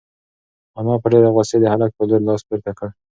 انا 0.79 0.93
په 1.01 1.07
ډېرې 1.11 1.29
غوسې 1.35 1.57
د 1.61 1.65
هلک 1.73 1.89
په 1.95 2.03
لور 2.09 2.21
لاس 2.27 2.41
پورته 2.47 2.71
کړ. 2.77 2.89